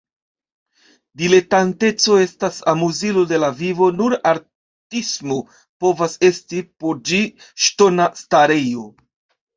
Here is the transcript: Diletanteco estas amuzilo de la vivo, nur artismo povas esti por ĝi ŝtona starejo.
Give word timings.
Diletanteco 1.21 2.15
estas 2.21 2.57
amuzilo 2.73 3.25
de 3.33 3.39
la 3.43 3.49
vivo, 3.61 3.89
nur 3.99 4.15
artismo 4.31 5.37
povas 5.85 6.19
esti 6.31 6.63
por 6.85 7.05
ĝi 7.11 7.21
ŝtona 7.67 8.13
starejo. 8.25 8.89